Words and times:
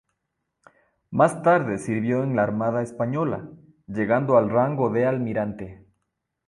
Más 1.11 1.43
tarde 1.43 1.77
sirvió 1.77 2.23
en 2.23 2.35
la 2.35 2.41
Armada 2.41 2.81
española, 2.81 3.47
llegando 3.85 4.35
al 4.35 4.49
rango 4.49 4.89
de 4.89 5.05
almirante. 5.05 5.85